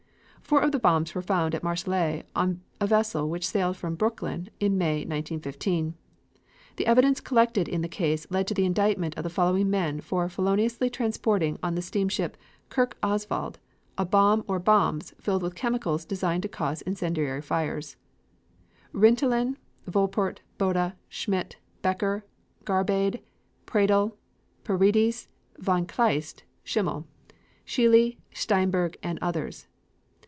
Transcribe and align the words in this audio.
Four 0.43 0.63
of 0.63 0.73
the 0.73 0.79
bombs 0.79 1.15
were 1.15 1.21
found 1.21 1.55
at 1.55 1.63
Marseilles 1.63 2.23
on 2.35 2.59
a 2.81 2.85
vessel 2.85 3.29
which 3.29 3.47
sailed 3.47 3.77
from 3.77 3.95
Brooklyn 3.95 4.49
in 4.59 4.77
May, 4.77 4.95
1915. 5.05 5.93
The 6.75 6.85
evidence 6.87 7.21
collected 7.21 7.69
in 7.69 7.79
the 7.79 7.87
case 7.87 8.27
led 8.29 8.47
to 8.47 8.53
the 8.53 8.65
indictment 8.65 9.15
of 9.15 9.23
the 9.23 9.29
following 9.29 9.69
men 9.69 10.01
for 10.01 10.27
feloniously 10.27 10.89
transporting 10.89 11.57
on 11.63 11.75
the 11.75 11.81
steamship 11.81 12.35
Kirk 12.67 12.97
Oswald 13.01 13.59
a 13.97 14.03
bomb 14.03 14.43
or 14.45 14.59
bombs 14.59 15.13
filled 15.21 15.41
with 15.41 15.55
chemicals 15.55 16.03
designed 16.03 16.43
to 16.43 16.49
cause 16.49 16.81
incendiary 16.81 17.41
fires: 17.41 17.95
Rintelen, 18.93 19.55
Wolpert, 19.89 20.41
Bode, 20.57 20.91
Schmidt, 21.07 21.59
Becker, 21.81 22.25
Garbade, 22.65 23.21
Praedel, 23.65 24.17
Paradies, 24.65 25.29
von 25.57 25.85
Kleist, 25.87 26.43
Schimmel, 26.65 27.07
Scheele, 27.65 28.17
Steinberg 28.33 28.97
and 29.01 29.17
others. 29.21 29.67